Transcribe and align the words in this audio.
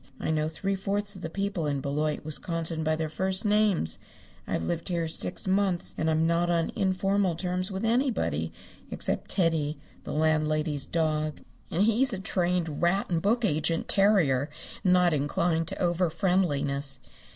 I 0.19 0.31
know 0.31 0.49
three 0.49 0.73
fourths 0.73 1.15
of 1.15 1.21
the 1.21 1.29
people 1.29 1.67
in 1.67 1.79
Beloit, 1.79 2.25
Wisconsin, 2.25 2.83
by 2.83 2.95
their 2.95 3.07
first 3.07 3.45
names. 3.45 3.99
I've 4.47 4.63
lived 4.65 4.89
here 4.89 5.07
six 5.07 5.45
months 5.47 5.93
and 5.95 6.09
I'm 6.09 6.25
not 6.25 6.49
on 6.49 6.71
informal 6.75 7.35
terms 7.35 7.69
with 7.71 7.85
anybody 7.85 8.51
except 8.89 9.29
Teddy, 9.29 9.77
the 10.03 10.11
landlady's 10.11 10.87
dog, 10.87 11.41
and 11.69 11.83
he's 11.83 12.13
a 12.13 12.17
trained 12.19 12.81
rat 12.81 13.11
and 13.11 13.21
book 13.21 13.45
agent 13.45 13.87
terrier, 13.87 14.49
and 14.83 14.91
not 14.93 15.13
inclined 15.13 15.67
to 15.67 15.75
overfriendliness. 15.79 16.97